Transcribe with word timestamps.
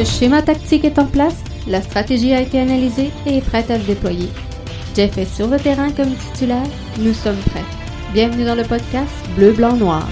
Le 0.00 0.06
schéma 0.06 0.40
tactique 0.40 0.86
est 0.86 0.98
en 0.98 1.04
place, 1.04 1.36
la 1.66 1.82
stratégie 1.82 2.32
a 2.32 2.40
été 2.40 2.58
analysée 2.58 3.10
et 3.26 3.36
est 3.36 3.46
prête 3.46 3.70
à 3.70 3.78
se 3.78 3.84
déployer. 3.84 4.30
Jeff 4.96 5.18
est 5.18 5.26
sur 5.26 5.46
le 5.46 5.58
terrain 5.58 5.92
comme 5.92 6.14
titulaire, 6.14 6.64
nous 6.98 7.12
sommes 7.12 7.36
prêts. 7.50 7.66
Bienvenue 8.14 8.46
dans 8.46 8.54
le 8.54 8.62
podcast 8.62 9.10
Bleu, 9.36 9.52
Blanc, 9.52 9.76
Noir. 9.76 10.08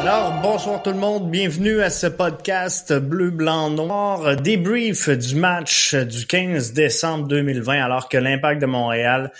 Alors, 0.00 0.40
bonsoir 0.40 0.82
tout 0.82 0.92
le 0.92 0.96
monde, 0.96 1.30
bienvenue 1.30 1.82
à 1.82 1.90
ce 1.90 2.06
podcast 2.06 2.94
bleu, 2.94 3.28
blanc, 3.32 3.68
noir, 3.68 4.36
débrief 4.36 5.10
du 5.10 5.34
match 5.34 5.94
du 5.94 6.26
15 6.26 6.72
décembre 6.72 7.28
2020 7.28 7.84
alors 7.84 8.08
que 8.08 8.16
l'Impact 8.16 8.62
de 8.62 8.66
Montréal 8.66 9.30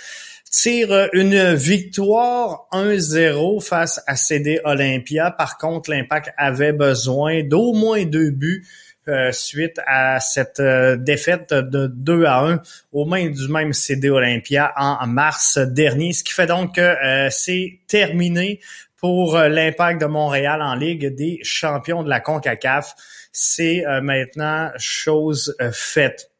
tire 0.54 1.08
une 1.12 1.54
victoire 1.54 2.68
1-0 2.72 3.60
face 3.60 4.00
à 4.06 4.14
CD 4.14 4.60
Olympia. 4.64 5.32
Par 5.32 5.58
contre, 5.58 5.90
l'Impact 5.90 6.32
avait 6.36 6.72
besoin 6.72 7.42
d'au 7.42 7.72
moins 7.72 8.04
deux 8.04 8.30
buts 8.30 8.64
euh, 9.08 9.32
suite 9.32 9.80
à 9.86 10.20
cette 10.20 10.60
euh, 10.60 10.96
défaite 10.96 11.52
de 11.52 11.88
2 11.88 12.24
à 12.24 12.40
1 12.40 12.62
aux 12.92 13.04
mains 13.04 13.28
du 13.28 13.48
même 13.48 13.72
CD 13.72 14.08
Olympia 14.08 14.72
en 14.76 15.06
mars 15.06 15.58
dernier, 15.58 16.14
ce 16.14 16.24
qui 16.24 16.32
fait 16.32 16.46
donc 16.46 16.76
que 16.76 16.80
euh, 16.80 17.28
c'est 17.30 17.80
terminé 17.86 18.60
pour 19.04 19.36
euh, 19.36 19.50
l'impact 19.50 20.00
de 20.00 20.06
Montréal 20.06 20.62
en 20.62 20.74
Ligue 20.74 21.14
des 21.14 21.38
champions 21.42 22.02
de 22.02 22.08
la 22.08 22.20
CONCACAF. 22.20 22.94
C'est 23.32 23.84
euh, 23.84 24.00
maintenant 24.00 24.70
chose 24.78 25.54
euh, 25.60 25.70
faite. 25.74 26.30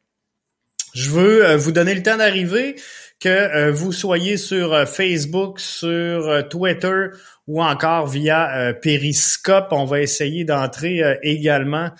Je 0.95 1.09
veux 1.11 1.55
vous 1.55 1.71
donner 1.71 1.93
le 1.93 2.01
temps 2.01 2.17
d'arriver, 2.17 2.75
que 3.19 3.69
vous 3.69 3.91
soyez 3.91 4.37
sur 4.37 4.87
Facebook, 4.87 5.59
sur 5.59 6.47
Twitter 6.49 7.07
ou 7.47 7.61
encore 7.61 8.07
via 8.07 8.73
Periscope. 8.81 9.67
On 9.71 9.85
va 9.85 10.01
essayer 10.01 10.45
d'entrer 10.45 11.01
également 11.21 11.91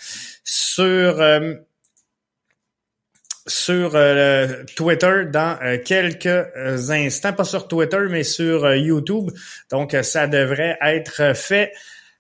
sur 0.44 1.22
sur 3.48 3.96
euh, 3.96 4.64
Twitter 4.76 5.26
dans 5.32 5.58
euh, 5.62 5.78
quelques 5.84 6.26
euh, 6.26 6.90
instants, 6.90 7.34
pas 7.34 7.44
sur 7.44 7.68
Twitter, 7.68 8.00
mais 8.10 8.24
sur 8.24 8.74
YouTube. 8.74 9.32
Donc, 9.70 9.96
ça 10.02 10.28
devrait 10.28 10.78
être 10.82 11.36
fait 11.36 11.72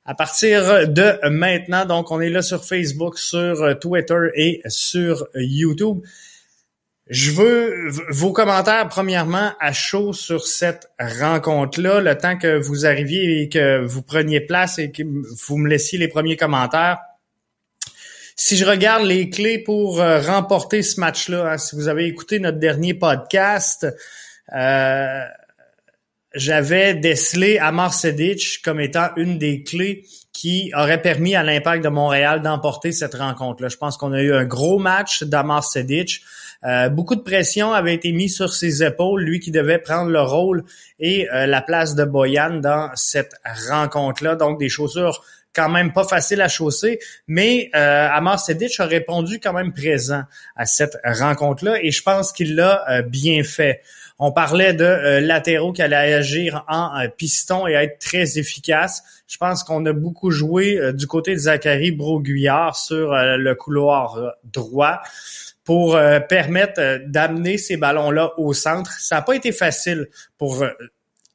à 0.05 0.13
partir 0.13 0.87
de 0.87 1.27
maintenant. 1.29 1.85
Donc, 1.85 2.11
on 2.11 2.21
est 2.21 2.29
là 2.29 2.41
sur 2.41 2.63
Facebook, 2.63 3.17
sur 3.17 3.77
Twitter 3.79 4.29
et 4.35 4.61
sur 4.67 5.27
YouTube. 5.33 6.01
Je 7.07 7.29
veux 7.31 7.89
vos 8.09 8.33
commentaires, 8.33 8.87
premièrement, 8.89 9.51
à 9.59 9.73
chaud 9.73 10.11
sur 10.11 10.47
cette 10.47 10.89
rencontre-là, 10.99 12.01
le 12.01 12.17
temps 12.17 12.35
que 12.35 12.57
vous 12.57 12.87
arriviez 12.87 13.43
et 13.43 13.49
que 13.49 13.85
vous 13.85 14.01
preniez 14.01 14.41
place 14.41 14.79
et 14.79 14.91
que 14.91 15.03
vous 15.03 15.57
me 15.57 15.69
laissiez 15.69 15.99
les 15.99 16.07
premiers 16.07 16.35
commentaires. 16.35 16.97
Si 18.35 18.57
je 18.57 18.65
regarde 18.65 19.05
les 19.05 19.29
clés 19.29 19.59
pour 19.59 20.01
euh, 20.01 20.19
remporter 20.19 20.81
ce 20.81 20.99
match-là, 20.99 21.51
hein, 21.51 21.57
si 21.57 21.75
vous 21.75 21.87
avez 21.87 22.05
écouté 22.05 22.39
notre 22.39 22.57
dernier 22.57 22.95
podcast, 22.95 23.87
euh, 24.53 25.21
j'avais 26.33 26.95
décelé 26.95 27.59
Amar 27.59 27.93
Sedic 27.93 28.61
comme 28.63 28.79
étant 28.81 29.09
une 29.15 29.37
des 29.37 29.63
clés 29.63 30.05
qui 30.33 30.71
aurait 30.75 31.01
permis 31.01 31.35
à 31.35 31.43
l'Impact 31.43 31.83
de 31.83 31.89
Montréal 31.89 32.41
d'emporter 32.41 32.91
cette 32.91 33.13
rencontre-là. 33.13 33.69
Je 33.69 33.77
pense 33.77 33.95
qu'on 33.95 34.11
a 34.11 34.21
eu 34.21 34.33
un 34.33 34.43
gros 34.43 34.79
match 34.79 35.23
d'Amar 35.23 35.63
Sedic. 35.63 36.21
Euh, 36.65 36.89
beaucoup 36.89 37.15
de 37.15 37.21
pression 37.21 37.73
avait 37.73 37.93
été 37.93 38.11
mise 38.11 38.35
sur 38.35 38.53
ses 38.53 38.83
épaules, 38.83 39.23
lui 39.23 39.39
qui 39.39 39.51
devait 39.51 39.79
prendre 39.79 40.09
le 40.09 40.21
rôle 40.21 40.63
et 40.99 41.27
la 41.31 41.61
place 41.61 41.95
de 41.95 42.05
Boyan 42.05 42.59
dans 42.61 42.89
cette 42.95 43.33
rencontre-là. 43.69 44.35
Donc 44.35 44.59
des 44.59 44.69
chaussures 44.69 45.21
quand 45.55 45.69
même 45.69 45.93
pas 45.93 46.03
facile 46.03 46.41
à 46.41 46.47
chausser, 46.47 46.99
mais 47.27 47.69
euh, 47.75 48.07
Amar 48.11 48.39
a 48.39 48.85
répondu 48.85 49.39
quand 49.39 49.53
même 49.53 49.73
présent 49.73 50.23
à 50.55 50.65
cette 50.65 50.97
rencontre-là 51.03 51.81
et 51.81 51.91
je 51.91 52.03
pense 52.03 52.33
qu'il 52.33 52.55
l'a 52.55 52.83
euh, 52.89 53.01
bien 53.01 53.43
fait. 53.43 53.81
On 54.19 54.31
parlait 54.31 54.73
de 54.73 54.83
euh, 54.83 55.19
latéraux 55.21 55.73
qui 55.73 55.81
allaient 55.81 56.13
agir 56.13 56.63
en 56.67 56.99
euh, 56.99 57.07
piston 57.07 57.67
et 57.67 57.73
être 57.73 57.99
très 57.99 58.37
efficaces. 58.37 59.03
Je 59.27 59.37
pense 59.37 59.63
qu'on 59.63 59.85
a 59.85 59.93
beaucoup 59.93 60.29
joué 60.29 60.79
du 60.93 61.07
côté 61.07 61.33
de 61.33 61.39
Zachary 61.39 61.91
Broguillard 61.91 62.75
sur 62.75 63.11
le 63.15 63.55
couloir 63.55 64.35
droit 64.43 65.01
pour 65.65 65.99
permettre 66.29 67.01
d'amener 67.07 67.57
ces 67.57 67.75
ballons-là 67.75 68.33
au 68.37 68.53
centre. 68.53 68.91
Ça 68.99 69.15
n'a 69.15 69.21
pas 69.23 69.35
été 69.35 69.51
facile 69.51 70.07
pour 70.37 70.63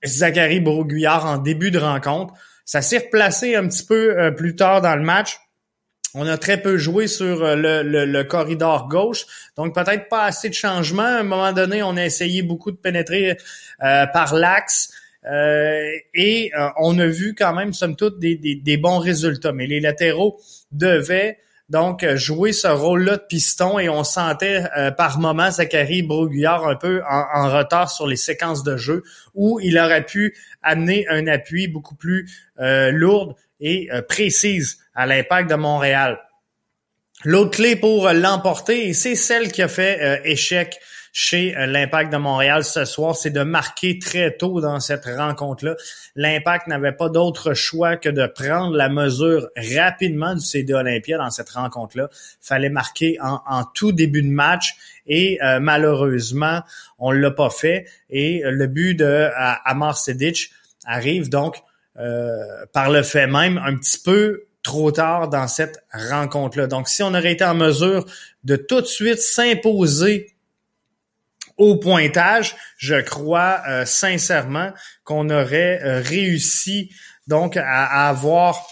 Zachary 0.04 0.60
Broguillard 0.60 1.26
en 1.26 1.38
début 1.38 1.70
de 1.70 1.78
rencontre. 1.78 2.34
Ça 2.64 2.82
s'est 2.82 2.98
replacé 2.98 3.56
un 3.56 3.66
petit 3.66 3.84
peu 3.84 4.18
euh, 4.18 4.30
plus 4.30 4.54
tard 4.54 4.80
dans 4.80 4.94
le 4.94 5.02
match. 5.02 5.38
On 6.14 6.26
a 6.26 6.38
très 6.38 6.60
peu 6.60 6.76
joué 6.76 7.06
sur 7.06 7.44
euh, 7.44 7.56
le, 7.56 8.22
corridor 8.24 8.88
gauche, 8.88 9.26
donc 9.56 9.74
peut-être 9.74 10.08
pas 10.08 10.24
assez 10.24 10.48
de 10.48 10.54
changements. 10.54 11.02
À 11.02 11.20
un 11.20 11.22
moment 11.22 11.52
donné, 11.52 11.82
on 11.82 11.96
a 11.96 12.04
essayé 12.04 12.42
beaucoup 12.42 12.70
de 12.70 12.76
pénétrer 12.76 13.36
euh, 13.82 14.06
par 14.06 14.34
l'axe. 14.34 14.92
et 16.14 16.50
on 16.78 16.98
a 16.98 17.06
vu 17.06 17.34
quand 17.36 17.54
même, 17.54 17.72
somme 17.72 17.94
toute, 17.94 18.18
des, 18.18 18.36
des, 18.36 18.76
bons 18.76 18.98
résultats. 18.98 19.52
Mais 19.52 19.66
les 19.66 19.80
latéraux 19.80 20.40
devaient 20.72 21.38
donc 21.70 22.02
euh, 22.02 22.16
jouer 22.16 22.52
ce 22.52 22.66
rôle-là 22.66 23.16
de 23.16 23.22
piston 23.22 23.78
et 23.78 23.88
on 23.88 24.02
sentait 24.02 24.64
euh, 24.76 24.90
par 24.90 25.20
moments 25.20 25.50
Zachary 25.50 26.02
Broguillard 26.02 26.66
un 26.66 26.74
peu 26.74 27.00
en, 27.08 27.48
retard 27.48 27.90
sur 27.90 28.06
les 28.06 28.16
séquences 28.16 28.64
de 28.64 28.76
jeu 28.76 29.04
où 29.34 29.60
il 29.60 29.78
aurait 29.78 30.04
pu 30.04 30.36
amener 30.62 31.06
un 31.08 31.28
appui 31.28 31.68
beaucoup 31.68 31.94
plus 31.94 32.28
euh, 32.58 32.90
lourd 32.90 33.36
et 33.60 33.90
précise 34.08 34.78
à 34.94 35.04
l'impact 35.04 35.50
de 35.50 35.54
Montréal. 35.54 36.18
L'autre 37.24 37.50
clé 37.50 37.76
pour 37.76 38.08
l'emporter, 38.08 38.88
et 38.88 38.94
c'est 38.94 39.16
celle 39.16 39.52
qui 39.52 39.60
a 39.60 39.68
fait 39.68 40.22
échec 40.24 40.80
chez 41.12 41.56
euh, 41.56 41.66
l'Impact 41.66 42.12
de 42.12 42.18
Montréal 42.18 42.64
ce 42.64 42.84
soir, 42.84 43.16
c'est 43.16 43.30
de 43.30 43.42
marquer 43.42 43.98
très 43.98 44.36
tôt 44.36 44.60
dans 44.60 44.80
cette 44.80 45.04
rencontre-là. 45.04 45.76
L'Impact 46.16 46.66
n'avait 46.66 46.92
pas 46.92 47.08
d'autre 47.08 47.54
choix 47.54 47.96
que 47.96 48.08
de 48.08 48.26
prendre 48.26 48.76
la 48.76 48.88
mesure 48.88 49.48
rapidement 49.56 50.34
du 50.34 50.40
CD 50.40 50.72
Olympia 50.74 51.18
dans 51.18 51.30
cette 51.30 51.50
rencontre-là. 51.50 52.08
Fallait 52.40 52.70
marquer 52.70 53.18
en, 53.20 53.64
tout 53.74 53.92
début 53.92 54.22
de 54.22 54.28
match 54.28 54.76
et 55.06 55.38
euh, 55.42 55.60
malheureusement, 55.60 56.62
on 56.98 57.10
l'a 57.10 57.30
pas 57.30 57.50
fait. 57.50 57.86
Et 58.08 58.42
le 58.44 58.66
but 58.66 58.94
de 58.94 59.28
Amar 59.64 59.96
Sedic 59.96 60.50
arrive 60.86 61.28
donc 61.28 61.62
euh, 61.98 62.64
par 62.72 62.90
le 62.90 63.02
fait 63.02 63.26
même 63.26 63.58
un 63.58 63.76
petit 63.76 63.98
peu 63.98 64.44
trop 64.62 64.92
tard 64.92 65.28
dans 65.28 65.48
cette 65.48 65.84
rencontre-là. 65.92 66.66
Donc, 66.66 66.88
si 66.88 67.02
on 67.02 67.08
aurait 67.08 67.32
été 67.32 67.44
en 67.44 67.54
mesure 67.54 68.06
de 68.44 68.56
tout 68.56 68.80
de 68.80 68.86
suite 68.86 69.18
s'imposer 69.18 70.34
au 71.60 71.76
pointage, 71.76 72.56
je 72.78 72.96
crois 72.96 73.60
euh, 73.68 73.84
sincèrement 73.84 74.70
qu'on 75.04 75.28
aurait 75.28 75.78
euh, 75.84 76.00
réussi 76.00 76.90
donc 77.26 77.58
à, 77.58 78.08
avoir 78.08 78.66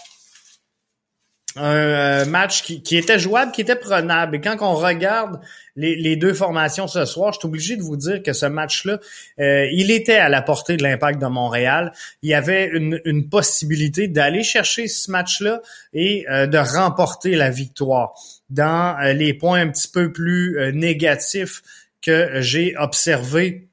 un 1.55 1.75
euh, 1.75 2.25
match 2.25 2.63
qui, 2.63 2.97
était 2.97 3.19
jouable, 3.19 3.51
qui 3.51 3.61
était 3.61 3.75
prenable. 3.75 4.37
Et 4.37 4.41
quand 4.41 4.57
on 4.61 4.73
regarde 4.73 5.39
les, 5.75 6.15
deux 6.15 6.33
formations 6.33 6.87
ce 6.87 7.05
soir, 7.05 7.31
je 7.31 7.39
suis 7.39 7.47
obligé 7.47 7.77
de 7.77 7.83
vous 7.83 7.95
dire 7.95 8.23
que 8.23 8.33
ce 8.33 8.47
match-là, 8.47 8.99
il 9.37 9.91
était 9.91 10.17
à 10.17 10.27
la 10.27 10.41
portée 10.41 10.75
de 10.75 10.83
l'impact 10.83 11.21
de 11.21 11.27
Montréal. 11.27 11.93
Il 12.21 12.29
y 12.29 12.33
avait 12.33 12.65
une, 12.65 12.99
une 13.05 13.29
possibilité 13.29 14.07
d'aller 14.07 14.43
chercher 14.43 14.87
ce 14.87 15.09
match-là 15.09 15.61
et 15.93 16.25
de 16.29 16.57
remporter 16.57 17.35
la 17.35 17.49
victoire. 17.49 18.13
Dans 18.49 18.97
les 19.15 19.33
points 19.33 19.61
un 19.61 19.69
petit 19.69 19.87
peu 19.87 20.11
plus 20.11 20.73
négatifs, 20.73 21.61
que 22.01 22.41
j'ai 22.41 22.75
observé 22.77 23.67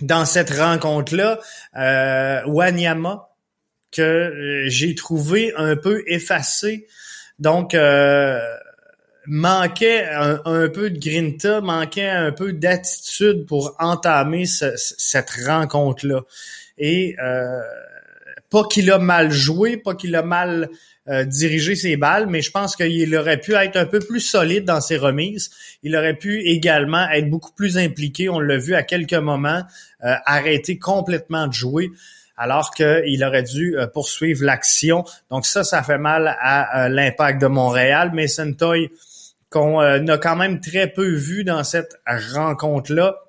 dans 0.00 0.24
cette 0.24 0.50
rencontre-là, 0.50 1.40
euh, 1.76 2.42
Wanyama, 2.46 3.28
que 3.92 4.02
euh, 4.02 4.68
j'ai 4.68 4.94
trouvé 4.94 5.52
un 5.56 5.76
peu 5.76 6.02
effacé. 6.06 6.86
Donc, 7.38 7.74
euh, 7.74 8.40
manquait 9.26 10.06
un, 10.06 10.68
peu 10.68 10.90
de 10.90 10.98
grinta, 10.98 11.60
manquait 11.60 12.08
un 12.08 12.32
peu 12.32 12.52
d'attitude 12.52 13.46
pour 13.46 13.74
entamer 13.78 14.44
cette 14.46 15.30
rencontre-là. 15.46 16.22
Et 16.76 17.16
euh, 17.22 17.60
pas 18.50 18.64
qu'il 18.64 18.90
a 18.90 18.98
mal 18.98 19.30
joué, 19.30 19.76
pas 19.76 19.94
qu'il 19.94 20.14
a 20.16 20.22
mal 20.22 20.68
euh, 21.06 21.24
diriger 21.24 21.76
ses 21.76 21.98
balles, 21.98 22.28
mais 22.28 22.40
je 22.40 22.50
pense 22.50 22.76
qu'il 22.76 23.14
aurait 23.14 23.38
pu 23.38 23.54
être 23.54 23.76
un 23.76 23.84
peu 23.84 23.98
plus 23.98 24.20
solide 24.20 24.64
dans 24.64 24.80
ses 24.80 24.96
remises. 24.96 25.50
Il 25.82 25.94
aurait 25.96 26.14
pu 26.14 26.40
également 26.40 27.06
être 27.10 27.28
beaucoup 27.28 27.52
plus 27.52 27.76
impliqué. 27.76 28.30
On 28.30 28.40
l'a 28.40 28.56
vu 28.56 28.74
à 28.74 28.82
quelques 28.82 29.12
moments, 29.12 29.64
euh, 30.02 30.14
arrêter 30.24 30.78
complètement 30.78 31.46
de 31.46 31.52
jouer 31.52 31.90
alors 32.38 32.70
qu'il 32.70 33.22
aurait 33.22 33.42
dû 33.42 33.76
euh, 33.76 33.86
poursuivre 33.86 34.44
l'action. 34.44 35.04
Donc 35.30 35.44
ça, 35.44 35.62
ça 35.62 35.82
fait 35.82 35.98
mal 35.98 36.38
à 36.40 36.88
l'impact 36.88 37.38
de 37.40 37.48
Montréal. 37.48 38.10
Mais 38.14 38.26
Sentoy, 38.26 38.90
qu'on 39.50 39.80
a 39.80 40.18
quand 40.18 40.36
même 40.36 40.60
très 40.60 40.88
peu 40.88 41.06
vu 41.06 41.44
dans 41.44 41.64
cette 41.64 42.00
rencontre-là, 42.06 43.23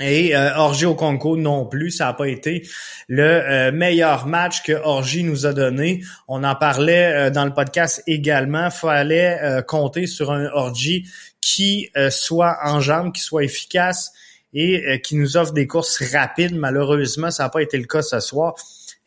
Et 0.00 0.34
euh, 0.34 0.50
au 0.58 0.94
Conco 0.94 1.36
non 1.36 1.66
plus, 1.66 1.90
ça 1.92 2.06
n'a 2.06 2.14
pas 2.14 2.28
été 2.28 2.66
le 3.08 3.22
euh, 3.22 3.72
meilleur 3.72 4.26
match 4.26 4.62
que 4.62 4.72
Orgy 4.72 5.22
nous 5.22 5.46
a 5.46 5.52
donné. 5.52 6.02
On 6.26 6.42
en 6.42 6.56
parlait 6.56 7.12
euh, 7.12 7.30
dans 7.30 7.44
le 7.44 7.52
podcast 7.52 8.02
également. 8.06 8.70
Fallait 8.70 9.38
euh, 9.42 9.62
compter 9.62 10.06
sur 10.06 10.32
un 10.32 10.46
Orgy 10.46 11.06
qui 11.40 11.90
soit 12.08 12.56
en 12.64 12.80
jambes, 12.80 13.12
qui 13.12 13.20
soit 13.20 13.44
efficace 13.44 14.12
et 14.54 15.02
qui 15.02 15.14
nous 15.14 15.36
offre 15.36 15.52
des 15.52 15.66
courses 15.66 16.02
rapides. 16.10 16.56
Malheureusement, 16.56 17.30
ça 17.30 17.42
n'a 17.42 17.48
pas 17.50 17.60
été 17.60 17.76
le 17.76 17.84
cas 17.84 18.00
ce 18.00 18.18
soir. 18.18 18.54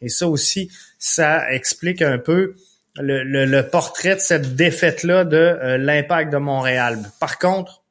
Et 0.01 0.09
ça 0.09 0.27
aussi, 0.27 0.69
ça 0.99 1.51
explique 1.51 2.03
un 2.03 2.19
peu 2.19 2.53
le, 2.95 3.23
le 3.23 3.67
portrait 3.67 4.13
de 4.13 4.19
cette 4.19 4.55
défaite-là 4.55 5.25
de 5.25 5.77
l'impact 5.77 6.31
de 6.31 6.37
Montréal. 6.37 7.09
Par 7.19 7.39
contre, 7.39 7.81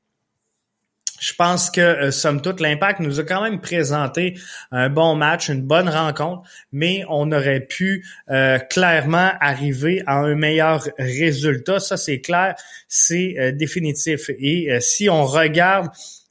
je 1.20 1.34
pense 1.34 1.70
que, 1.70 1.80
euh, 1.80 2.10
somme 2.10 2.42
toute, 2.42 2.60
l'Impact 2.60 3.00
nous 3.00 3.20
a 3.20 3.24
quand 3.24 3.42
même 3.42 3.60
présenté 3.60 4.38
un 4.70 4.88
bon 4.88 5.14
match, 5.14 5.48
une 5.48 5.62
bonne 5.62 5.88
rencontre, 5.88 6.42
mais 6.72 7.04
on 7.08 7.32
aurait 7.32 7.60
pu 7.60 8.04
euh, 8.30 8.58
clairement 8.58 9.32
arriver 9.40 10.02
à 10.06 10.18
un 10.18 10.34
meilleur 10.34 10.86
résultat. 10.98 11.80
Ça, 11.80 11.96
c'est 11.96 12.20
clair, 12.20 12.54
c'est 12.88 13.34
euh, 13.38 13.52
définitif. 13.52 14.30
Et 14.38 14.68
si 14.80 15.08
on 15.08 15.24
regarde 15.24 15.88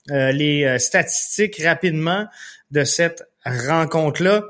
les 0.08 0.78
statistiques 0.78 1.60
rapidement 1.64 2.28
de 2.70 2.84
cette 2.84 3.24
rencontre-là, 3.44 4.44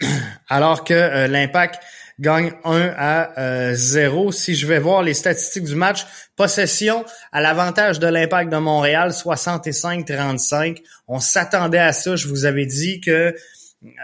alors 0.48 0.84
que 0.84 1.26
l'Impact 1.26 1.80
gagne 2.18 2.52
1 2.64 2.94
à 2.96 3.74
0. 3.74 4.28
Euh, 4.28 4.30
si 4.32 4.54
je 4.54 4.66
vais 4.66 4.78
voir 4.78 5.02
les 5.02 5.14
statistiques 5.14 5.64
du 5.64 5.74
match, 5.74 6.06
possession 6.36 7.04
à 7.32 7.40
l'avantage 7.40 7.98
de 7.98 8.06
l'impact 8.06 8.50
de 8.50 8.56
Montréal, 8.56 9.10
65-35. 9.10 10.82
On 11.08 11.20
s'attendait 11.20 11.78
à 11.78 11.92
ça. 11.92 12.16
Je 12.16 12.28
vous 12.28 12.44
avais 12.44 12.66
dit 12.66 13.00
que 13.00 13.34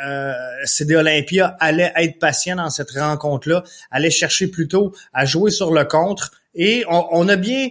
euh, 0.05 0.33
CD 0.65 0.97
Olympia 0.97 1.57
allait 1.59 1.93
être 1.97 2.19
patient 2.19 2.57
dans 2.57 2.71
cette 2.71 2.91
rencontre-là, 2.91 3.65
allait 3.91 4.11
chercher 4.11 4.49
plutôt 4.49 4.95
à 5.13 5.25
jouer 5.25 5.51
sur 5.51 5.73
le 5.73 5.85
contre. 5.85 6.33
Et 6.55 6.85
on, 6.89 7.07
on 7.13 7.29
a 7.29 7.37
bien 7.37 7.69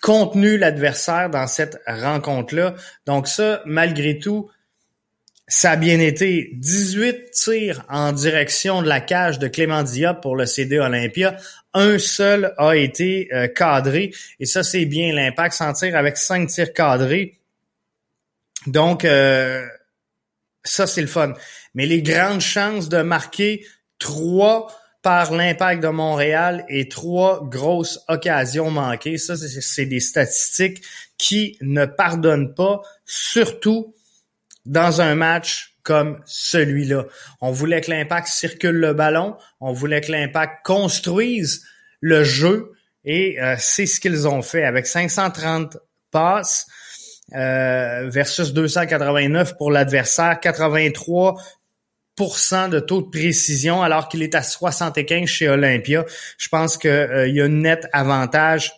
contenu 0.00 0.58
l'adversaire 0.58 1.30
dans 1.30 1.46
cette 1.46 1.80
rencontre-là. 1.86 2.74
Donc 3.06 3.28
ça, 3.28 3.62
malgré 3.66 4.18
tout, 4.18 4.50
ça 5.54 5.72
a 5.72 5.76
bien 5.76 6.00
été 6.00 6.48
18 6.54 7.30
tirs 7.30 7.84
en 7.90 8.12
direction 8.12 8.80
de 8.80 8.88
la 8.88 9.02
cage 9.02 9.38
de 9.38 9.48
Clément 9.48 9.82
Diop 9.82 10.22
pour 10.22 10.34
le 10.34 10.46
CD 10.46 10.78
Olympia. 10.78 11.36
Un 11.74 11.98
seul 11.98 12.54
a 12.56 12.74
été 12.74 13.28
euh, 13.34 13.48
cadré 13.48 14.14
et 14.40 14.46
ça 14.46 14.62
c'est 14.62 14.86
bien 14.86 15.12
l'impact 15.12 15.54
s'en 15.54 15.74
tire 15.74 15.94
avec 15.94 16.16
cinq 16.16 16.48
tirs 16.48 16.72
cadrés. 16.72 17.38
Donc 18.66 19.04
euh, 19.04 19.62
ça 20.64 20.86
c'est 20.86 21.02
le 21.02 21.06
fun. 21.06 21.34
Mais 21.74 21.84
les 21.84 22.00
grandes 22.00 22.40
chances 22.40 22.88
de 22.88 23.02
marquer 23.02 23.66
trois 23.98 24.68
par 25.02 25.32
l'impact 25.32 25.82
de 25.82 25.88
Montréal 25.88 26.64
et 26.70 26.88
trois 26.88 27.46
grosses 27.46 28.00
occasions 28.08 28.70
manquées, 28.70 29.18
ça 29.18 29.36
c'est 29.36 29.84
des 29.84 30.00
statistiques 30.00 30.82
qui 31.18 31.58
ne 31.60 31.84
pardonnent 31.84 32.54
pas, 32.54 32.80
surtout 33.04 33.94
dans 34.64 35.00
un 35.00 35.14
match 35.14 35.76
comme 35.82 36.20
celui-là. 36.26 37.04
On 37.40 37.50
voulait 37.50 37.80
que 37.80 37.90
l'impact 37.90 38.28
circule 38.28 38.76
le 38.76 38.94
ballon, 38.94 39.36
on 39.60 39.72
voulait 39.72 40.00
que 40.00 40.12
l'impact 40.12 40.64
construise 40.64 41.64
le 42.00 42.24
jeu 42.24 42.72
et 43.04 43.40
euh, 43.40 43.56
c'est 43.58 43.86
ce 43.86 44.00
qu'ils 44.00 44.28
ont 44.28 44.42
fait 44.42 44.64
avec 44.64 44.86
530 44.86 45.76
passes 46.10 46.66
euh, 47.34 48.08
versus 48.08 48.52
289 48.52 49.56
pour 49.56 49.72
l'adversaire, 49.72 50.38
83% 50.40 51.38
de 52.68 52.78
taux 52.78 53.02
de 53.02 53.08
précision 53.08 53.82
alors 53.82 54.08
qu'il 54.08 54.22
est 54.22 54.34
à 54.34 54.42
75 54.42 55.26
chez 55.26 55.48
Olympia. 55.48 56.04
Je 56.38 56.48
pense 56.48 56.76
qu'il 56.76 56.90
euh, 56.90 57.28
y 57.28 57.40
a 57.40 57.44
un 57.44 57.48
net 57.48 57.88
avantage 57.92 58.72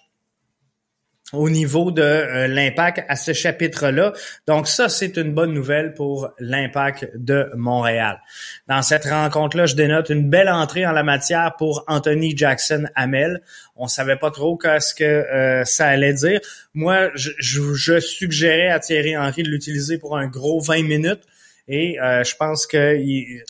au 1.39 1.51
niveau 1.51 1.91
de 1.91 2.03
euh, 2.03 2.47
l'impact 2.47 3.05
à 3.09 3.17
ce 3.17 3.33
chapitre-là. 3.33 4.13
Donc 4.47 4.69
ça, 4.69 4.89
c'est 4.89 5.17
une 5.17 5.33
bonne 5.33 5.53
nouvelle 5.53 5.95
pour 5.95 6.31
l'impact 6.39 7.11
de 7.15 7.51
Montréal. 7.57 8.21
Dans 8.69 8.83
cette 8.83 9.05
rencontre-là, 9.05 9.67
je 9.67 9.75
dénote 9.75 10.11
une 10.11 10.29
belle 10.29 10.49
entrée 10.49 10.87
en 10.87 10.93
la 10.93 11.03
matière 11.03 11.55
pour 11.57 11.85
Anthony 11.89 12.37
Jackson 12.37 12.85
Hamel. 12.95 13.43
On 13.77 13.89
savait 13.89 14.17
pas 14.17 14.31
trop 14.31 14.57
qu'est-ce 14.57 14.95
que 14.95 15.05
euh, 15.05 15.65
ça 15.65 15.87
allait 15.87 16.15
dire. 16.15 16.41
Moi, 16.75 17.11
je, 17.15 17.31
je, 17.39 18.01
suggérais 18.01 18.69
à 18.69 18.81
Thierry 18.81 19.17
Henry 19.17 19.43
de 19.43 19.49
l'utiliser 19.49 19.99
pour 19.99 20.17
un 20.17 20.27
gros 20.27 20.61
20 20.61 20.83
minutes. 20.83 21.23
Et 21.67 21.99
euh, 22.01 22.23
je 22.25 22.37
pense 22.37 22.67
que 22.67 22.97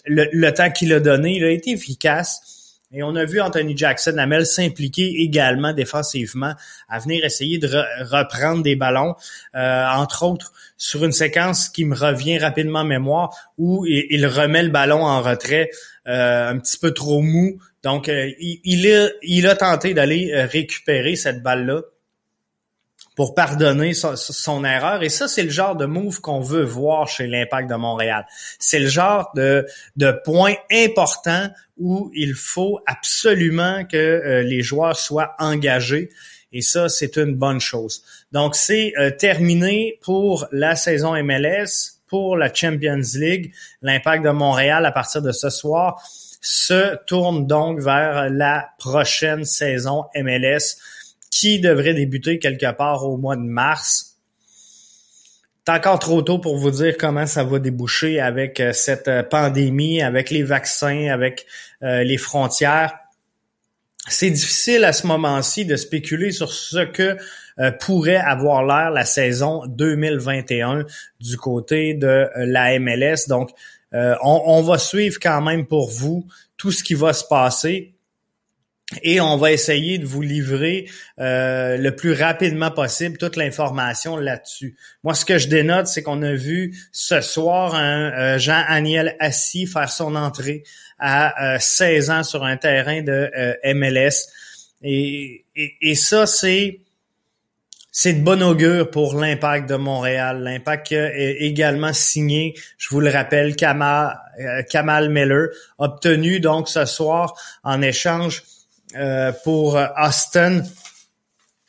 le, 0.07 0.29
le 0.33 0.51
temps 0.53 0.71
qu'il 0.71 0.93
a 0.93 1.01
donné, 1.01 1.37
il 1.37 1.45
a 1.45 1.51
été 1.51 1.73
efficace. 1.73 2.63
Et 2.94 3.02
on 3.02 3.17
a 3.17 3.25
vu 3.25 3.41
Anthony 3.41 3.76
Jackson 3.76 4.17
Amel 4.19 4.46
s'impliquer 4.46 5.20
également 5.20 5.73
défensivement 5.73 6.55
à 6.88 7.00
venir 7.00 7.25
essayer 7.25 7.58
de 7.58 7.69
reprendre 8.05 8.62
des 8.62 8.76
ballons, 8.76 9.17
euh, 9.56 9.87
entre 9.88 10.23
autres 10.23 10.52
sur 10.76 11.05
une 11.05 11.12
séquence 11.12 11.69
qui 11.69 11.85
me 11.85 11.96
revient 11.96 12.38
rapidement 12.38 12.81
en 12.81 12.85
mémoire 12.85 13.35
où 13.58 13.85
il, 13.87 14.25
remet 14.26 14.62
le 14.62 14.69
ballon 14.69 15.05
en 15.05 15.23
retrait 15.23 15.70
euh, 16.06 16.50
un 16.50 16.58
petit 16.58 16.79
peu 16.79 16.93
trop 16.93 17.20
mou. 17.20 17.58
Donc, 17.82 18.08
euh, 18.08 18.31
il, 18.38 19.11
il, 19.23 19.47
a 19.49 19.56
tenté 19.56 19.93
d'aller 19.93 20.32
récupérer 20.44 21.17
cette 21.17 21.43
balle-là 21.43 21.82
pour 23.14 23.34
pardonner 23.34 23.94
son, 23.94 24.64
erreur. 24.64 25.02
Et 25.02 25.08
ça, 25.08 25.28
c'est 25.28 25.44
le 25.44 25.50
genre 25.50 25.76
de 25.76 25.87
move 25.87 26.20
qu'on 26.20 26.40
veut 26.40 26.64
voir 26.64 27.06
chez 27.06 27.26
l'Impact 27.26 27.70
de 27.70 27.76
Montréal. 27.76 28.26
C'est 28.58 28.81
le 28.81 28.88
genre 28.88 29.31
de, 29.37 29.66
de 29.96 30.12
point 30.25 30.55
important 30.70 31.49
où 31.78 32.11
il 32.14 32.34
faut 32.34 32.81
absolument 32.87 33.84
que 33.84 33.96
euh, 33.96 34.43
les 34.43 34.62
joueurs 34.62 34.96
soient 34.96 35.34
engagés. 35.38 36.11
Et 36.52 36.61
ça, 36.61 36.88
c'est 36.88 37.16
une 37.16 37.34
bonne 37.34 37.61
chose. 37.61 38.02
Donc, 38.32 38.55
c'est 38.55 38.93
euh, 38.99 39.11
terminé 39.11 39.99
pour 40.02 40.46
la 40.52 40.76
saison 40.76 41.20
MLS, 41.22 42.00
pour 42.08 42.37
la 42.37 42.52
Champions 42.52 43.00
League. 43.14 43.52
L'Impact 43.82 44.25
de 44.25 44.31
Montréal, 44.31 44.87
à 44.87 44.93
partir 44.93 45.22
de 45.22 45.32
ce 45.32 45.50
soir, 45.50 46.00
se 46.40 46.96
tourne 47.06 47.47
donc 47.47 47.80
vers 47.80 48.28
la 48.28 48.68
prochaine 48.78 49.44
saison 49.44 50.04
MLS 50.14 50.76
qui 51.35 51.59
devrait 51.59 51.95
débuter 51.95 52.38
quelque 52.38 52.71
part 52.73 53.05
au 53.05 53.17
mois 53.17 53.35
de 53.35 53.43
mars. 53.43 54.19
C'est 55.67 55.73
encore 55.73 55.99
trop 55.99 56.23
tôt 56.23 56.38
pour 56.38 56.57
vous 56.59 56.71
dire 56.71 56.97
comment 56.97 57.26
ça 57.26 57.43
va 57.43 57.59
déboucher 57.59 58.21
avec 58.21 58.61
euh, 58.61 58.73
cette 58.73 59.09
euh, 59.09 59.25
pandémie, 59.25 60.00
avec 60.00 60.31
les 60.31 60.45
vaccins, 60.45 61.09
avec 61.09 61.47
euh, 61.83 62.05
les 62.05 62.19
frontières. 62.19 62.95
C'est 64.07 64.31
difficile 64.31 64.85
à 64.85 64.93
ce 64.93 65.09
moment-ci 65.09 65.64
de 65.64 65.75
spéculer 65.76 66.31
sur 66.31 66.53
ce 66.53 66.85
que 66.85 67.17
pourrait 67.81 68.17
avoir 68.17 68.62
l'air 68.62 68.91
la 68.91 69.07
saison 69.07 69.64
2021 69.67 70.85
du 71.21 71.37
côté 71.38 71.95
de 71.95 72.29
la 72.37 72.79
MLS. 72.79 73.29
Donc, 73.29 73.49
on, 73.93 74.61
va 74.61 74.76
suivre 74.76 75.17
quand 75.23 75.41
même 75.41 75.67
pour 75.67 75.88
vous 75.88 76.26
tout 76.59 76.71
ce 76.71 76.85
qui 76.85 76.93
va 76.93 77.14
se 77.14 77.25
passer 77.25 77.94
et 79.03 79.21
on 79.21 79.37
va 79.37 79.53
essayer 79.53 79.99
de 79.99 80.05
vous 80.05 80.21
livrer 80.21 80.88
euh, 81.19 81.76
le 81.79 81.97
plus 81.97 82.12
rapidement 82.12 82.71
possible 82.71 83.17
toute 83.17 83.37
l'information 83.37 84.17
là-dessus. 84.17 84.76
Moi, 85.03 85.14
ce 85.14 85.25
que 85.25 85.38
je 85.38 85.49
dénote, 85.49 85.87
c'est 85.87 86.03
qu'on 86.03 86.23
a 86.23 86.35
vu 86.35 86.76
ce 86.93 87.21
soir 87.21 87.75
un 87.75 88.12
euh, 88.12 88.38
Jean-Aniel 88.38 89.17
Assis 89.21 89.67
faire 89.67 89.91
son 89.91 90.14
entrée 90.17 90.64
à 90.99 91.59
16 91.59 92.11
euh, 92.11 92.12
ans 92.12 92.23
sur 92.23 92.45
un 92.45 92.57
terrain 92.57 93.03
de 93.03 93.31
MLS. 93.75 94.29
Et, 94.83 95.47
et, 95.57 95.95
ça, 95.95 96.26
c'est 96.26 96.81
c'est 97.91 98.12
de 98.12 98.23
bon 98.23 98.43
augure 98.43 98.91
pour 98.91 99.19
l'impact 99.19 99.69
de 99.69 99.76
Montréal. 99.76 100.43
L'impact 100.43 100.93
a 100.93 101.17
également 101.17 101.93
signé, 101.93 102.55
je 102.76 102.91
vous 102.91 103.00
le 103.00 103.09
rappelle, 103.09 103.57
Kamal, 103.57 104.19
Kamal 104.69 105.09
Miller, 105.09 105.49
obtenu 105.79 106.41
donc 106.41 106.69
ce 106.69 106.85
soir 106.85 107.35
en 107.62 107.81
échange 107.81 108.43
euh, 108.43 108.53
pour 109.45 109.77
euh, 109.77 109.87
Austin. 109.97 110.63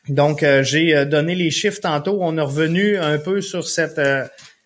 Donc, 0.07 0.43
euh, 0.43 0.63
j'ai 0.63 1.05
donné 1.05 1.35
les 1.35 1.49
chiffres 1.49 1.81
tantôt. 1.81 2.19
On 2.21 2.37
est 2.37 2.41
revenu 2.41 2.97
un 2.97 3.17
peu 3.17 3.41
sur 3.41 3.67
cette, 3.67 3.99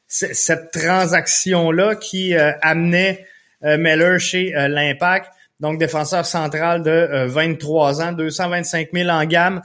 cette 0.08 0.72
transaction-là 0.72 1.96
qui 1.96 2.36
amenait 2.36 3.26
Meller 3.62 4.20
chez 4.20 4.52
l'Impact. 4.52 5.32
Donc, 5.60 5.80
défenseur 5.80 6.26
central 6.26 6.84
de 6.84 7.26
23 7.28 8.02
ans, 8.02 8.12
225 8.12 8.90
000 8.94 9.10
en 9.10 9.26
gamme. 9.26 9.62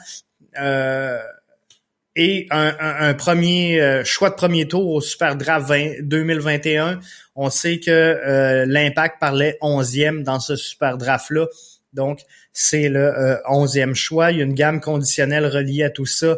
et 2.17 2.47
un, 2.51 3.15
premier 3.15 4.03
choix 4.05 4.31
de 4.31 4.35
premier 4.35 4.69
tour 4.69 4.89
au 4.91 5.01
Super 5.01 5.35
Draft 5.35 5.73
2021. 6.03 7.01
On 7.35 7.51
sait 7.51 7.81
que 7.81 8.65
l'Impact 8.67 9.19
parlait 9.19 9.57
11e 9.61 10.23
dans 10.23 10.39
ce 10.39 10.55
Super 10.55 10.99
Draft-là. 10.99 11.47
Donc, 11.95 12.21
c'est 12.53 12.89
le 12.89 13.41
onzième 13.49 13.95
choix. 13.95 14.31
Il 14.31 14.39
y 14.39 14.41
a 14.41 14.45
une 14.45 14.55
gamme 14.55 14.81
conditionnelle 14.81 15.47
reliée 15.47 15.85
à 15.85 15.91
tout 15.91 16.07
ça 16.07 16.37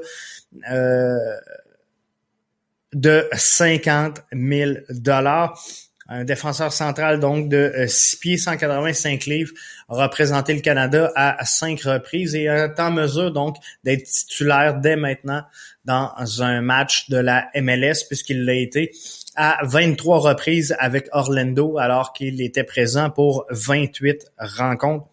de 2.97 3.29
50 3.33 4.23
000 4.33 4.73
dollars. 4.91 5.63
Un 6.09 6.25
défenseur 6.25 6.73
central 6.73 7.19
donc 7.19 7.49
de 7.49 7.73
6 7.89 8.17
pieds 8.17 8.39
185 8.39 9.27
livres 9.27 9.53
a 9.89 10.05
représenté 10.05 10.55
le 10.55 10.61
Canada 10.61 11.11
à 11.17 11.45
cinq 11.45 11.81
reprises 11.81 12.37
et 12.37 12.45
est 12.45 12.79
en 12.79 12.93
mesure 12.93 13.33
donc 13.33 13.57
d'être 13.83 14.05
titulaire 14.05 14.79
dès 14.79 14.95
maintenant 14.95 15.43
dans 15.85 16.13
un 16.43 16.61
match 16.61 17.11
de 17.11 17.17
la 17.17 17.49
MLS 17.57 18.05
puisqu'il 18.07 18.45
l'a 18.45 18.55
été 18.55 18.93
à 19.35 19.59
23 19.65 20.21
reprises 20.21 20.77
avec 20.79 21.09
Orlando 21.11 21.77
alors 21.77 22.13
qu'il 22.13 22.41
était 22.41 22.65
présent 22.65 23.11
pour 23.11 23.45
28 23.51 24.27
rencontres. 24.39 25.09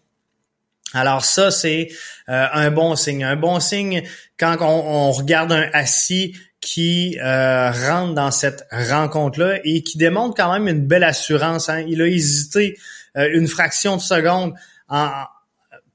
Alors 0.94 1.24
ça, 1.24 1.50
c'est 1.50 1.88
euh, 2.28 2.46
un 2.52 2.70
bon 2.70 2.96
signe. 2.96 3.24
Un 3.24 3.36
bon 3.36 3.60
signe 3.60 4.02
quand 4.38 4.56
on, 4.60 5.10
regarde 5.10 5.52
un 5.52 5.68
assis 5.72 6.36
qui 6.60 7.18
euh, 7.22 7.70
rentre 7.70 8.14
dans 8.14 8.30
cette 8.30 8.66
rencontre-là 8.70 9.58
et 9.64 9.82
qui 9.82 9.98
démontre 9.98 10.34
quand 10.34 10.52
même 10.52 10.68
une 10.68 10.86
belle 10.86 11.04
assurance. 11.04 11.68
Hein. 11.68 11.84
Il 11.88 12.00
a 12.00 12.06
hésité 12.06 12.78
euh, 13.16 13.28
une 13.34 13.48
fraction 13.48 13.96
de 13.96 14.00
seconde 14.00 14.54
en, 14.88 15.10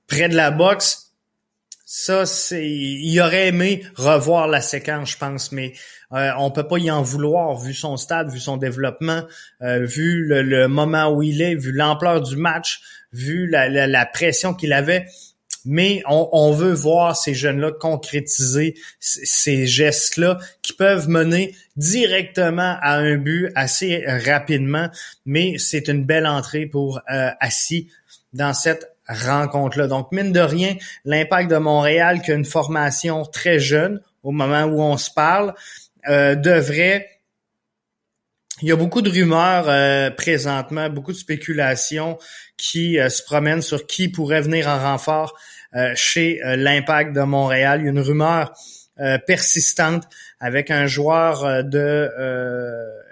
près 0.08 0.30
de 0.30 0.36
la 0.36 0.52
boxe 0.52 1.09
ça, 1.92 2.28
c'est, 2.28 2.70
il 2.70 3.20
aurait 3.20 3.48
aimé 3.48 3.82
revoir 3.96 4.48
la 4.48 4.62
séquence, 4.62 5.14
je 5.14 5.18
pense, 5.18 5.52
mais 5.52 5.74
euh, 6.14 6.30
on 6.38 6.52
peut 6.52 6.68
pas 6.68 6.78
y 6.78 6.92
en 6.92 7.02
vouloir 7.02 7.58
vu 7.58 7.74
son 7.74 7.98
stade, 7.98 8.32
vu 8.32 8.40
son 8.40 8.58
développement, 8.58 9.24
euh, 9.64 9.88
vu 9.88 10.24
le, 10.24 10.68
moment 10.68 11.10
où 11.10 11.24
il 11.24 11.42
est, 11.42 11.56
vu 11.56 11.72
l'ampleur 11.72 12.22
du 12.22 12.36
match, 12.36 12.80
vu 13.12 13.50
la, 13.50 14.06
pression 14.06 14.54
qu'il 14.54 14.72
avait. 14.72 15.08
Mais 15.66 16.04
on, 16.08 16.52
veut 16.52 16.74
voir 16.74 17.18
ces 17.18 17.34
jeunes-là 17.34 17.72
concrétiser 17.72 18.76
ces 19.00 19.66
gestes-là 19.66 20.38
qui 20.62 20.74
peuvent 20.74 21.10
mener 21.10 21.56
directement 21.76 22.78
à 22.84 22.98
un 22.98 23.18
but 23.18 23.50
assez 23.56 24.06
rapidement. 24.06 24.90
Mais 25.26 25.58
c'est 25.58 25.88
une 25.88 26.06
belle 26.06 26.28
entrée 26.28 26.68
pour 26.68 27.02
euh, 27.12 27.32
Assis 27.40 27.90
dans 28.32 28.54
cette 28.54 28.89
rencontre-là. 29.10 29.88
Donc, 29.88 30.12
mine 30.12 30.32
de 30.32 30.40
rien, 30.40 30.76
l'impact 31.04 31.50
de 31.52 31.58
Montréal, 31.58 32.22
qui 32.22 32.32
a 32.32 32.36
une 32.36 32.46
formation 32.46 33.26
très 33.26 33.60
jeune 33.60 34.02
au 34.24 34.32
moment 34.32 34.64
où 34.64 34.82
on 34.82 34.98
se 34.98 35.12
parle, 35.12 35.54
euh, 36.08 36.36
devrait... 36.36 37.10
Il 38.62 38.68
y 38.68 38.74
a 38.74 38.76
beaucoup 38.76 39.02
de 39.02 39.10
rumeurs 39.10 39.70
euh, 39.70 40.10
présentement, 40.12 40.90
beaucoup 40.90 41.14
de 41.14 41.18
spéculations 41.18 42.18
qui 42.58 43.00
euh, 43.00 43.08
se 43.08 43.24
promènent 43.24 43.62
sur 43.62 43.88
qui 43.88 44.10
pourrait 44.10 44.42
venir 44.42 44.68
en 44.68 44.80
renfort 44.80 45.38
chez 45.94 46.40
l'impact 46.44 47.14
de 47.14 47.22
Montréal. 47.22 47.82
Il 47.82 47.84
y 47.84 47.88
a 47.90 47.92
une 47.92 48.00
rumeur 48.00 48.52
persistante 49.28 50.06
avec 50.40 50.72
un 50.72 50.88
joueur 50.88 51.64
de 51.64 52.10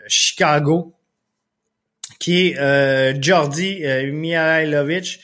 Chicago 0.08 0.96
qui 2.18 2.48
est 2.48 3.22
Jordi 3.22 3.84
Mihailovic, 4.12 5.20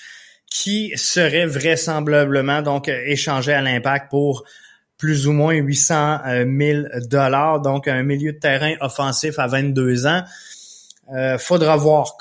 qui 0.53 0.93
serait 0.95 1.47
vraisemblablement 1.47 2.61
donc 2.61 2.87
échangé 2.87 3.53
à 3.53 3.61
l'impact 3.61 4.11
pour 4.11 4.43
plus 4.99 5.27
ou 5.27 5.31
moins 5.33 5.55
800 5.55 6.19
000 6.59 6.83
dollars, 7.09 7.59
donc 7.59 7.87
un 7.87 8.03
milieu 8.03 8.33
de 8.33 8.37
terrain 8.37 8.75
offensif 8.79 9.39
à 9.39 9.47
22 9.47 10.05
ans. 10.05 10.21
Euh, 11.11 11.39
faudra 11.39 11.75
voir 11.75 12.17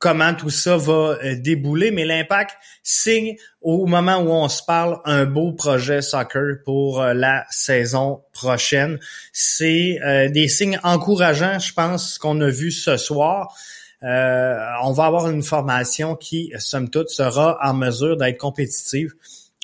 comment 0.00 0.34
tout 0.34 0.50
ça 0.50 0.76
va 0.76 1.18
euh, 1.22 1.36
débouler, 1.36 1.92
mais 1.92 2.04
l'impact 2.04 2.56
signe 2.82 3.36
au 3.62 3.86
moment 3.86 4.18
où 4.18 4.30
on 4.30 4.48
se 4.48 4.62
parle 4.62 4.98
un 5.04 5.24
beau 5.24 5.52
projet 5.52 6.02
soccer 6.02 6.56
pour 6.64 7.00
euh, 7.00 7.14
la 7.14 7.44
saison 7.48 8.22
prochaine. 8.32 8.98
C'est 9.32 10.00
euh, 10.04 10.28
des 10.28 10.48
signes 10.48 10.80
encourageants, 10.82 11.60
je 11.60 11.72
pense, 11.72 12.18
qu'on 12.18 12.40
a 12.40 12.50
vu 12.50 12.72
ce 12.72 12.96
soir. 12.96 13.56
Euh, 14.04 14.58
on 14.82 14.92
va 14.92 15.06
avoir 15.06 15.28
une 15.28 15.42
formation 15.42 16.14
qui, 16.14 16.52
somme 16.58 16.88
toute, 16.88 17.08
sera 17.10 17.58
en 17.62 17.74
mesure 17.74 18.16
d'être 18.16 18.38
compétitive 18.38 19.14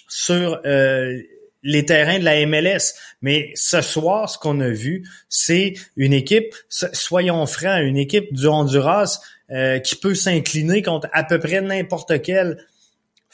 sur 0.08 0.60
euh, 0.64 1.20
les 1.62 1.84
terrains 1.84 2.18
de 2.18 2.24
la 2.24 2.44
MLS. 2.46 2.94
Mais 3.22 3.52
ce 3.54 3.80
soir, 3.80 4.28
ce 4.28 4.38
qu'on 4.38 4.60
a 4.60 4.68
vu, 4.68 5.08
c'est 5.28 5.74
une 5.96 6.12
équipe, 6.12 6.54
soyons 6.68 7.46
francs, 7.46 7.80
une 7.82 7.96
équipe 7.96 8.32
du 8.32 8.46
Honduras 8.46 9.20
euh, 9.50 9.78
qui 9.78 9.96
peut 9.96 10.14
s'incliner 10.14 10.82
contre 10.82 11.08
à 11.12 11.22
peu 11.22 11.38
près 11.38 11.60
n'importe 11.60 12.22
quel 12.22 12.58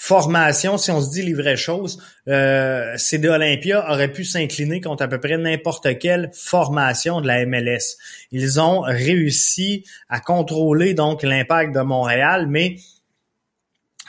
formation, 0.02 0.78
si 0.78 0.90
on 0.90 1.02
se 1.02 1.11
dit 1.11 1.21
les 1.21 1.35
vraies 1.35 1.59
choses, 1.59 2.02
euh, 2.26 2.95
CD 2.97 3.28
Olympia 3.28 3.85
aurait 3.92 4.11
pu 4.11 4.25
s'incliner 4.25 4.80
contre 4.80 5.02
à 5.02 5.09
peu 5.09 5.21
près 5.21 5.37
n'importe 5.37 5.99
quelle 5.99 6.30
formation 6.33 7.21
de 7.21 7.26
la 7.26 7.45
MLS. 7.45 7.99
Ils 8.33 8.59
ont 8.62 8.80
réussi 8.80 9.85
à 10.09 10.19
contrôler 10.19 10.95
donc 10.95 11.23
l'impact 11.23 11.75
de 11.75 11.83
Montréal, 11.83 12.47
mais 12.49 12.76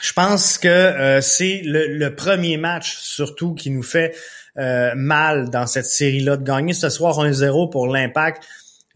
je 0.00 0.14
pense 0.14 0.56
que 0.56 0.66
euh, 0.66 1.20
c'est 1.20 1.60
le, 1.62 2.08
premier 2.14 2.56
match 2.56 2.96
surtout 2.96 3.52
qui 3.52 3.68
nous 3.68 3.82
fait 3.82 4.16
euh, 4.56 4.94
mal 4.96 5.50
dans 5.50 5.66
cette 5.66 5.84
série-là 5.84 6.38
de 6.38 6.42
gagner 6.42 6.72
ce 6.72 6.88
soir 6.88 7.22
1-0 7.22 7.70
pour 7.70 7.86
l'impact. 7.86 8.44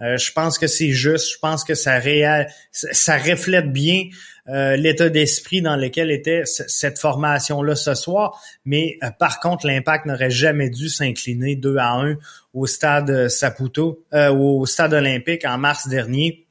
Euh, 0.03 0.19
je 0.19 0.33
pense 0.33 0.59
que 0.59 0.67
c'est 0.67 0.91
juste, 0.91 1.33
je 1.33 1.39
pense 1.39 1.65
que 1.65 1.75
ça, 1.75 2.01
ça 2.73 3.17
reflète 3.17 3.73
bien 3.73 4.05
euh, 4.49 4.77
l'état 4.77 5.09
d'esprit 5.09 5.63
dans 5.63 5.77
lequel 5.77 6.11
était 6.11 6.43
cette 6.45 6.99
formation-là 6.99 7.75
ce 7.75 7.95
soir. 7.95 8.41
Mais 8.65 8.99
euh, 9.03 9.11
par 9.19 9.41
contre, 9.41 9.67
l'impact 9.67 10.07
n'aurait 10.07 10.31
jamais 10.31 10.71
dû 10.71 10.89
s'incliner 10.89 11.57
2 11.57 11.77
à 11.79 11.93
1 11.95 12.17
au 12.53 12.67
stade 12.67 13.29
Saputo, 13.29 14.05
au 14.13 14.67
stade 14.67 14.95
olympique 14.95 15.45
en 15.45 15.59
mars 15.59 15.89
dernier. 15.89 16.47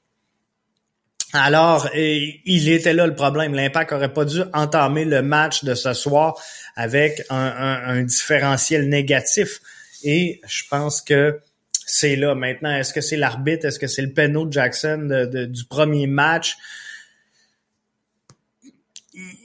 Alors, 1.33 1.89
il 1.93 2.69
était 2.69 2.93
là 2.93 3.07
le 3.07 3.15
problème. 3.15 3.53
L'impact 3.53 3.91
aurait 3.91 4.13
pas 4.13 4.23
dû 4.23 4.41
entamer 4.53 5.03
le 5.03 5.21
match 5.21 5.63
de 5.63 5.73
ce 5.73 5.93
soir 5.93 6.35
avec 6.75 7.23
un, 7.29 8.03
différentiel 8.03 8.87
négatif. 8.87 9.59
Et 10.03 10.39
je 10.47 10.63
pense 10.69 11.01
que 11.01 11.39
c'est 11.85 12.15
là 12.15 12.35
maintenant. 12.35 12.75
Est-ce 12.75 12.93
que 12.93 13.01
c'est 13.01 13.17
l'arbitre? 13.17 13.65
Est-ce 13.65 13.79
que 13.79 13.87
c'est 13.87 14.01
le 14.01 14.13
péno 14.13 14.45
de 14.45 14.51
Jackson 14.51 15.27
du 15.31 15.65
premier 15.65 16.07
match? 16.07 16.55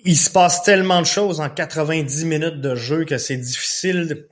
il 0.04 0.16
se 0.16 0.30
passe 0.30 0.62
tellement 0.62 1.00
de 1.00 1.06
choses 1.06 1.40
en 1.40 1.48
90 1.48 2.24
minutes 2.24 2.60
de 2.60 2.74
jeu 2.74 3.04
que 3.04 3.18
c'est 3.18 3.36
difficile 3.36 4.26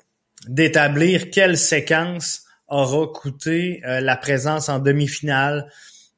d'établir 0.46 1.30
quelle 1.30 1.56
séquence 1.56 2.42
aura 2.68 3.06
coûté 3.06 3.80
euh, 3.86 4.00
la 4.00 4.16
présence 4.16 4.68
en 4.68 4.78
demi-finale 4.78 5.70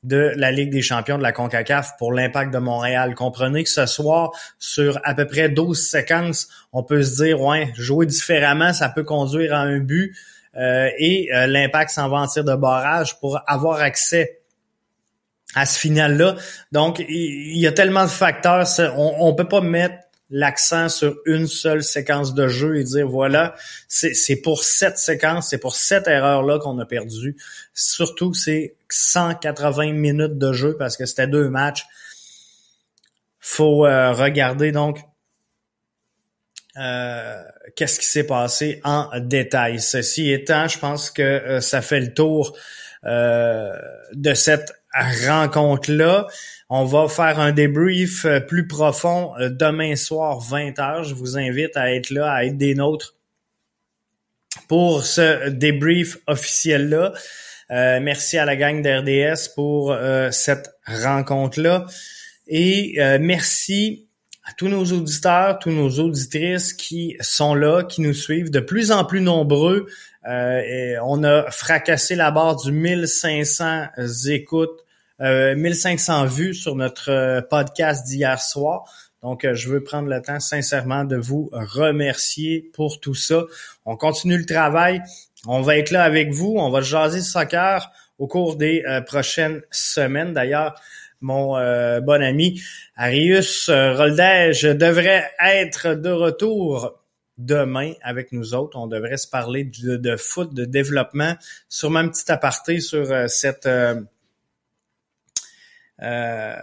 de 0.02 0.32
la 0.36 0.50
Ligue 0.50 0.70
des 0.70 0.82
champions 0.82 1.18
de 1.18 1.22
la 1.22 1.32
CONCACAF 1.32 1.96
pour 1.98 2.12
l'impact 2.12 2.52
de 2.52 2.58
Montréal. 2.58 3.14
Comprenez 3.14 3.64
que 3.64 3.70
ce 3.70 3.84
soir, 3.84 4.30
sur 4.58 4.98
à 5.04 5.14
peu 5.14 5.26
près 5.26 5.50
12 5.50 5.78
séquences, 5.78 6.48
on 6.72 6.82
peut 6.82 7.02
se 7.02 7.22
dire, 7.22 7.40
ouais, 7.42 7.70
jouer 7.76 8.06
différemment, 8.06 8.72
ça 8.72 8.88
peut 8.88 9.04
conduire 9.04 9.54
à 9.54 9.60
un 9.60 9.78
but 9.78 10.16
et 10.54 11.28
euh, 11.32 11.46
l'impact 11.46 11.90
s'en 11.90 12.08
va 12.08 12.18
en 12.18 12.26
tir 12.26 12.44
de 12.44 12.54
barrage 12.54 13.18
pour 13.20 13.40
avoir 13.46 13.80
accès 13.80 14.40
à 15.54 15.66
ce 15.66 15.78
final-là. 15.78 16.36
Donc, 16.72 17.04
il 17.08 17.58
y 17.58 17.66
a 17.66 17.72
tellement 17.72 18.04
de 18.04 18.10
facteurs, 18.10 18.66
on, 18.96 19.30
ne 19.30 19.36
peut 19.36 19.48
pas 19.48 19.60
mettre 19.60 19.96
l'accent 20.30 20.88
sur 20.88 21.16
une 21.26 21.48
seule 21.48 21.82
séquence 21.82 22.34
de 22.34 22.46
jeu 22.46 22.76
et 22.76 22.84
dire 22.84 23.08
voilà, 23.08 23.54
c'est 23.88 24.36
pour 24.36 24.62
cette 24.62 24.96
séquence, 24.96 25.50
c'est 25.50 25.58
pour 25.58 25.74
cette 25.74 26.06
erreur-là 26.06 26.60
qu'on 26.60 26.78
a 26.78 26.86
perdu. 26.86 27.36
Surtout 27.74 28.32
c'est 28.32 28.76
180 28.88 29.92
minutes 29.92 30.38
de 30.38 30.52
jeu 30.52 30.76
parce 30.78 30.96
que 30.96 31.04
c'était 31.04 31.26
deux 31.26 31.48
matchs. 31.48 31.84
Faut 33.40 33.84
euh, 33.86 34.12
regarder 34.12 34.70
donc 34.70 35.00
euh, 36.76 37.42
qu'est-ce 37.76 38.00
qui 38.00 38.06
s'est 38.06 38.26
passé 38.26 38.80
en 38.84 39.08
détail. 39.18 39.80
Ceci 39.80 40.30
étant, 40.30 40.68
je 40.68 40.78
pense 40.78 41.10
que 41.10 41.22
euh, 41.22 41.60
ça 41.60 41.82
fait 41.82 42.00
le 42.00 42.12
tour 42.14 42.56
de 43.02 44.34
cette 44.34 44.72
rencontre-là. 44.94 46.26
On 46.72 46.84
va 46.84 47.08
faire 47.08 47.40
un 47.40 47.50
débrief 47.50 48.24
euh, 48.24 48.38
plus 48.38 48.68
profond 48.68 49.32
euh, 49.40 49.48
demain 49.50 49.96
soir 49.96 50.38
20h. 50.40 51.02
Je 51.02 51.14
vous 51.14 51.36
invite 51.36 51.76
à 51.76 51.92
être 51.92 52.10
là, 52.10 52.32
à 52.32 52.44
être 52.44 52.56
des 52.56 52.76
nôtres 52.76 53.16
pour 54.68 55.04
ce 55.04 55.48
débrief 55.48 56.18
officiel-là. 56.28 57.12
Euh, 57.72 57.98
merci 58.00 58.38
à 58.38 58.44
la 58.44 58.54
gang 58.54 58.82
d'RDS 58.82 59.52
pour 59.56 59.96
cette 60.30 60.70
rencontre-là. 60.86 61.86
Et 62.46 62.96
merci 63.20 64.08
tous 64.56 64.68
nos 64.68 64.84
auditeurs, 64.84 65.58
tous 65.58 65.70
nos 65.70 65.90
auditrices 66.00 66.72
qui 66.72 67.16
sont 67.20 67.54
là, 67.54 67.82
qui 67.82 68.00
nous 68.00 68.14
suivent, 68.14 68.50
de 68.50 68.60
plus 68.60 68.92
en 68.92 69.04
plus 69.04 69.20
nombreux. 69.20 69.86
et 70.26 70.96
on 71.04 71.24
a 71.24 71.50
fracassé 71.50 72.14
la 72.14 72.30
barre 72.30 72.56
du 72.56 72.72
1500 72.72 73.86
écoutes 74.28 74.84
1500 75.20 76.22
euh, 76.22 76.26
vues 76.26 76.54
sur 76.54 76.74
notre 76.76 77.10
euh, 77.10 77.42
podcast 77.42 78.06
d'hier 78.06 78.40
soir. 78.40 78.84
Donc, 79.22 79.46
je 79.52 79.68
veux 79.68 79.84
prendre 79.84 80.08
le 80.08 80.22
temps 80.22 80.40
sincèrement 80.40 81.04
de 81.04 81.16
vous 81.16 81.50
remercier 81.52 82.70
pour 82.72 83.00
tout 83.00 83.14
ça. 83.14 83.44
On 83.84 83.94
continue 83.94 84.38
le 84.38 84.46
travail. 84.46 85.02
On 85.46 85.60
va 85.60 85.76
être 85.76 85.90
là 85.90 86.04
avec 86.04 86.32
vous. 86.32 86.54
On 86.56 86.70
va 86.70 86.80
jaser 86.80 87.20
soccer 87.20 87.92
au 88.18 88.26
cours 88.26 88.56
des 88.56 88.82
prochaines 89.06 89.60
semaines. 89.70 90.32
D'ailleurs, 90.32 90.74
mon 91.20 91.54
bon 92.00 92.22
ami 92.22 92.62
Arius 92.96 93.68
Roldège 93.68 94.62
devrait 94.62 95.30
être 95.38 95.94
de 95.94 96.10
retour 96.10 97.00
demain 97.40 97.94
avec 98.02 98.32
nous 98.32 98.54
autres. 98.54 98.78
On 98.78 98.86
devrait 98.86 99.16
se 99.16 99.26
parler 99.26 99.64
de, 99.64 100.16
foot, 100.16 100.54
de 100.54 100.64
développement. 100.64 101.36
Sur 101.68 101.96
un 101.96 102.08
petit 102.08 102.30
aparté 102.30 102.80
sur 102.80 103.10
euh, 103.10 103.26
euh, 103.66 104.00
euh, 106.02 106.56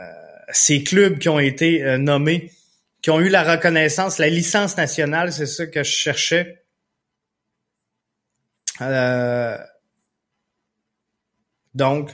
ces 0.51 0.83
clubs 0.83 1.17
qui 1.19 1.29
ont 1.29 1.39
été 1.39 1.97
nommés, 1.97 2.51
qui 3.01 3.09
ont 3.09 3.19
eu 3.19 3.29
la 3.29 3.43
reconnaissance, 3.43 4.17
la 4.17 4.29
licence 4.29 4.77
nationale, 4.77 5.31
c'est 5.33 5.45
ça 5.45 5.65
que 5.67 5.83
je 5.83 5.91
cherchais. 5.91 6.63
donc, 11.73 12.11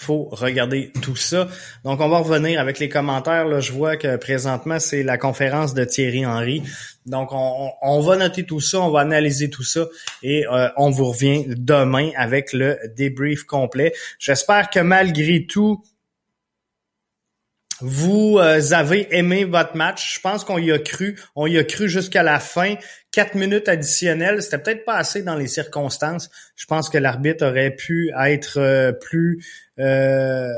faut 0.00 0.28
regarder 0.32 0.92
tout 1.02 1.16
ça. 1.16 1.48
Donc, 1.84 2.00
on 2.00 2.08
va 2.08 2.18
revenir 2.18 2.58
avec 2.58 2.78
les 2.78 2.88
commentaires. 2.88 3.44
Là, 3.46 3.60
je 3.60 3.72
vois 3.72 3.96
que 3.96 4.16
présentement, 4.16 4.78
c'est 4.78 5.02
la 5.02 5.18
conférence 5.18 5.74
de 5.74 5.84
Thierry 5.84 6.24
Henry. 6.24 6.62
Donc, 7.04 7.30
on, 7.32 8.00
va 8.00 8.16
noter 8.16 8.44
tout 8.44 8.60
ça, 8.60 8.80
on 8.80 8.90
va 8.90 9.00
analyser 9.00 9.50
tout 9.50 9.62
ça 9.62 9.86
et 10.22 10.46
euh, 10.46 10.68
on 10.76 10.90
vous 10.90 11.10
revient 11.10 11.44
demain 11.48 12.10
avec 12.16 12.52
le 12.52 12.78
débrief 12.96 13.44
complet. 13.44 13.92
J'espère 14.18 14.70
que 14.70 14.80
malgré 14.80 15.44
tout, 15.46 15.82
vous 17.80 18.38
euh, 18.38 18.72
avez 18.72 19.08
aimé 19.16 19.44
votre 19.44 19.76
match. 19.76 20.16
Je 20.16 20.20
pense 20.20 20.44
qu'on 20.44 20.58
y 20.58 20.72
a 20.72 20.78
cru. 20.78 21.18
On 21.34 21.46
y 21.46 21.58
a 21.58 21.64
cru 21.64 21.88
jusqu'à 21.88 22.22
la 22.22 22.38
fin. 22.38 22.74
Quatre 23.10 23.34
minutes 23.34 23.68
additionnelles, 23.68 24.42
c'était 24.42 24.58
peut-être 24.58 24.84
pas 24.84 24.96
assez 24.96 25.22
dans 25.22 25.34
les 25.34 25.48
circonstances. 25.48 26.30
Je 26.56 26.66
pense 26.66 26.88
que 26.88 26.98
l'arbitre 26.98 27.46
aurait 27.46 27.74
pu 27.74 28.12
être 28.18 28.58
euh, 28.58 28.92
plus 28.92 29.44
euh, 29.78 30.48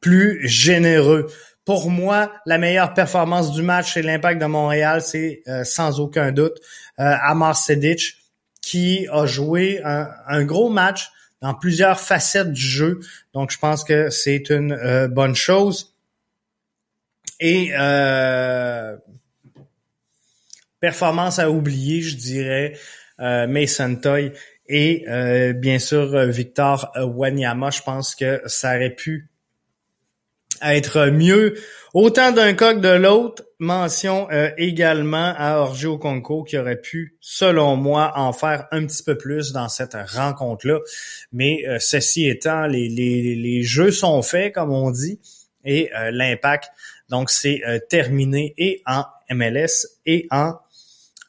plus 0.00 0.46
généreux. 0.46 1.26
Pour 1.64 1.90
moi, 1.90 2.32
la 2.46 2.58
meilleure 2.58 2.92
performance 2.92 3.52
du 3.52 3.62
match 3.62 3.94
chez 3.94 4.02
l'Impact 4.02 4.40
de 4.40 4.46
Montréal, 4.46 5.00
c'est 5.00 5.42
sans 5.62 6.00
aucun 6.00 6.32
doute 6.32 6.58
Amar 6.96 7.56
Sedic 7.56 8.16
qui 8.60 9.06
a 9.12 9.26
joué 9.26 9.80
un, 9.84 10.44
gros 10.44 10.70
match 10.70 11.12
dans 11.40 11.54
plusieurs 11.54 12.00
facettes 12.00 12.50
du 12.50 12.60
jeu. 12.60 12.98
Donc, 13.32 13.52
je 13.52 13.58
pense 13.58 13.84
que 13.84 14.10
c'est 14.10 14.50
une 14.50 15.06
bonne 15.08 15.36
chose. 15.36 15.91
Et 17.44 17.72
euh, 17.76 18.96
performance 20.78 21.40
à 21.40 21.50
oublier, 21.50 22.00
je 22.00 22.16
dirais, 22.16 22.74
euh, 23.18 23.48
Mason 23.48 23.96
Toy 23.96 24.30
et 24.68 25.04
euh, 25.08 25.52
bien 25.52 25.80
sûr 25.80 26.16
Victor 26.26 26.92
Wanyama. 26.94 27.70
Je 27.70 27.82
pense 27.82 28.14
que 28.14 28.40
ça 28.46 28.76
aurait 28.76 28.94
pu 28.94 29.28
être 30.62 31.06
mieux. 31.06 31.54
Autant 31.94 32.30
d'un 32.30 32.54
que 32.54 32.78
de 32.78 32.88
l'autre, 32.88 33.42
mention 33.58 34.28
également 34.56 35.34
à 35.36 35.56
Orgio 35.56 35.98
Conco 35.98 36.44
qui 36.44 36.56
aurait 36.56 36.80
pu, 36.80 37.16
selon 37.20 37.74
moi, 37.74 38.12
en 38.14 38.32
faire 38.32 38.68
un 38.70 38.86
petit 38.86 39.02
peu 39.02 39.18
plus 39.18 39.52
dans 39.52 39.68
cette 39.68 39.94
rencontre-là. 39.94 40.78
Mais 41.32 41.64
ceci 41.80 42.28
étant, 42.28 42.66
les, 42.66 42.88
les, 42.88 43.34
les, 43.34 43.62
jeux 43.62 43.90
sont 43.90 44.22
faits, 44.22 44.54
comme 44.54 44.72
on 44.72 44.92
dit, 44.92 45.20
et 45.64 45.90
l'impact 46.12 46.71
donc, 47.12 47.28
c'est 47.28 47.62
euh, 47.68 47.78
terminé 47.90 48.54
et 48.56 48.82
en 48.86 49.04
MLS 49.30 49.86
et 50.06 50.26
en 50.30 50.54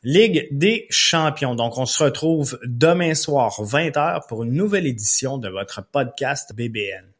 Ligue 0.01 0.47
des 0.51 0.87
champions. 0.89 1.55
Donc, 1.55 1.77
on 1.77 1.85
se 1.85 2.03
retrouve 2.03 2.57
demain 2.65 3.15
soir 3.15 3.51
20h 3.61 4.27
pour 4.27 4.43
une 4.43 4.53
nouvelle 4.53 4.87
édition 4.87 5.37
de 5.37 5.49
votre 5.49 5.81
podcast 5.81 6.53
BBN. 6.55 7.12